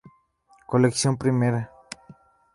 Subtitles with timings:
[0.71, 1.61] Colección Primera.